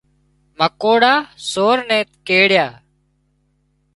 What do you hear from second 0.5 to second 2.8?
مڪوڙا سور نين ڪيڙيا